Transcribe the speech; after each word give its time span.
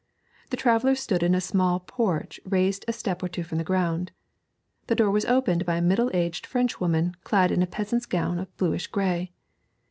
The 0.49 0.57
traveller 0.57 0.95
stood 0.95 1.21
in 1.21 1.35
a 1.35 1.39
small 1.39 1.79
porch 1.79 2.39
raised 2.43 2.85
a 2.87 2.91
step 2.91 3.21
or 3.21 3.27
two 3.27 3.43
from 3.43 3.59
the 3.59 3.63
ground. 3.63 4.11
The 4.87 4.95
door 4.95 5.11
was 5.11 5.25
opened 5.25 5.63
by 5.63 5.75
a 5.75 5.81
middle 5.83 6.09
aged 6.11 6.47
Frenchwoman 6.47 7.13
clad 7.23 7.51
in 7.51 7.61
a 7.61 7.67
peasant's 7.67 8.07
gown 8.07 8.39
of 8.39 8.57
bluish 8.57 8.87
grey. 8.87 9.31